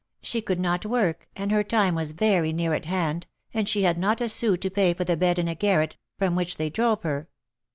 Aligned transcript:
She 0.23 0.41
could 0.41 0.59
not 0.59 0.83
work, 0.83 1.29
and 1.35 1.51
her 1.51 1.63
time 1.63 1.93
was 1.93 2.13
very 2.13 2.51
near 2.51 2.73
at 2.73 2.85
hand, 2.85 3.27
and 3.53 3.69
she 3.69 3.83
had 3.83 3.99
not 3.99 4.19
a 4.19 4.29
son 4.29 4.57
to 4.57 4.71
pay 4.71 4.95
for 4.95 5.03
the 5.03 5.15
bed 5.15 5.37
in 5.37 5.47
a 5.47 5.53
garret, 5.53 5.95
from 6.17 6.33
which 6.35 6.57
they 6.57 6.71
drove 6.71 7.03
her. 7.03 7.29